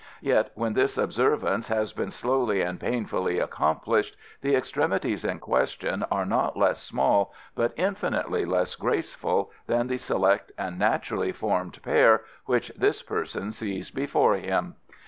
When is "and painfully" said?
2.63-3.37